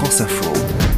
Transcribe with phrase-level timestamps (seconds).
[0.00, 0.89] France Info.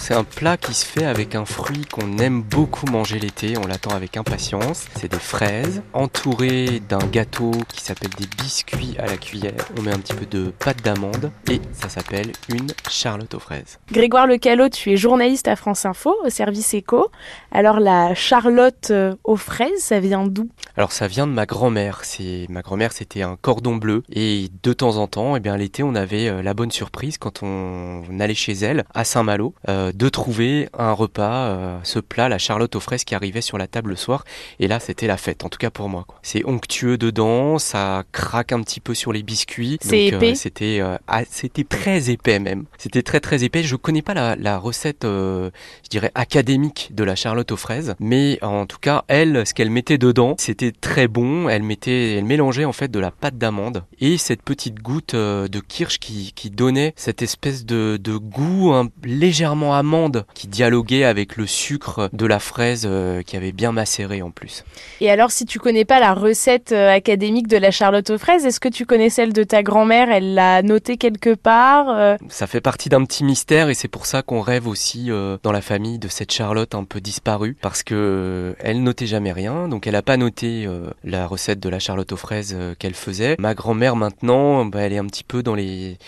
[0.00, 3.66] C'est un plat qui se fait avec un fruit qu'on aime beaucoup manger l'été, on
[3.66, 4.86] l'attend avec impatience.
[4.96, 9.68] C'est des fraises entourées d'un gâteau qui s'appelle des biscuits à la cuillère.
[9.76, 13.78] On met un petit peu de pâte d'amande et ça s'appelle une charlotte aux fraises.
[13.92, 17.10] Grégoire Lecalot, tu es journaliste à France Info au service éco.
[17.52, 20.48] Alors la charlotte euh, aux fraises, ça vient d'où?
[20.76, 22.00] Alors ça vient de ma grand-mère.
[22.04, 25.82] C'est ma grand-mère, c'était un cordon bleu et de temps en temps, eh bien l'été,
[25.82, 29.54] on avait euh, la bonne surprise quand on allait chez elle à Saint-Malo.
[29.68, 33.58] Euh, de trouver un repas, euh, ce plat, la charlotte aux fraises qui arrivait sur
[33.58, 34.24] la table le soir.
[34.60, 36.06] Et là, c'était la fête, en tout cas pour moi.
[36.22, 39.78] C'est onctueux dedans, ça craque un petit peu sur les biscuits.
[39.80, 42.64] C'est euh, épais C'était euh, ah, c'était très épais même.
[42.78, 43.62] C'était très très épais.
[43.62, 45.50] Je connais pas la, la recette, euh,
[45.84, 47.94] je dirais, académique de la charlotte aux fraises.
[48.00, 51.48] Mais en tout cas, elle, ce qu'elle mettait dedans, c'était très bon.
[51.48, 55.48] Elle mettait, elle mélangeait en fait de la pâte d'amande et cette petite goutte euh,
[55.48, 61.04] de kirsch qui, qui donnait cette espèce de, de goût hein, légèrement amande qui dialoguait
[61.04, 64.64] avec le sucre de la fraise euh, qui avait bien macéré en plus.
[65.00, 68.44] Et alors si tu connais pas la recette euh, académique de la charlotte aux fraises,
[68.44, 70.10] est-ce que tu connais celle de ta grand-mère?
[70.10, 72.16] Elle l'a notée quelque part euh?
[72.28, 75.10] Ça fait partie d'un petit mystère et c'est pour ça qu'on rêve aussi
[75.42, 79.68] dans la famille de cette Charlotte un peu disparue parce que elle notait jamais rien,
[79.68, 80.68] donc elle a pas noté
[81.04, 83.36] la recette de la Charlotte aux fraises qu'elle faisait.
[83.38, 85.98] Ma grand-mère maintenant, bah, elle est un petit peu dans les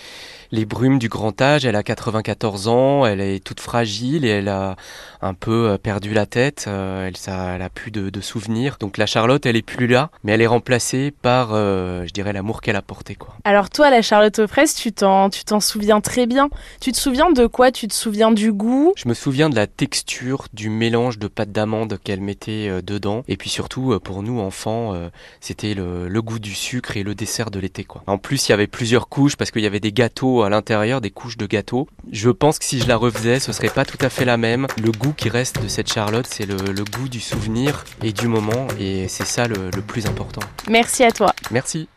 [0.52, 4.48] les brumes du grand âge, elle a 94 ans, elle est toute fragile et elle
[4.48, 4.76] a
[5.22, 8.76] un peu euh, perdu la tête, euh, elle, ça, elle a plus de, de souvenirs.
[8.80, 12.32] Donc la Charlotte, elle est plus là, mais elle est remplacée par, euh, je dirais,
[12.32, 13.14] l'amour qu'elle a porté.
[13.14, 13.34] Quoi.
[13.44, 16.48] Alors toi, la charlotte fraises, tu t'en, tu t'en souviens très bien.
[16.80, 17.70] Tu te souviens de quoi?
[17.70, 18.92] Tu te souviens du goût?
[18.96, 23.22] Je me souviens de la texture du mélange de pâte d'amande qu'elle mettait euh, dedans.
[23.28, 24.94] Et puis surtout, euh, pour nous, enfants,
[25.40, 27.84] c'était le, le goût du sucre et le dessert de l'été.
[27.84, 28.02] quoi.
[28.06, 31.00] En plus, il y avait plusieurs couches parce qu'il y avait des gâteaux à l'intérieur,
[31.00, 31.88] des couches de gâteaux.
[32.12, 34.66] Je pense que si je la refaisais, ce serait pas tout à fait la même.
[34.82, 38.28] Le goût qui reste de cette Charlotte, c'est le, le goût du souvenir et du
[38.28, 38.66] moment.
[38.78, 40.40] Et c'est ça le- le plus important.
[40.68, 41.32] Merci à toi.
[41.50, 41.88] Merci.